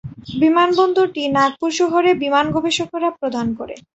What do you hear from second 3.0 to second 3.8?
প্রদান করে।